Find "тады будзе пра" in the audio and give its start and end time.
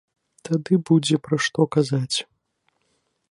0.47-1.37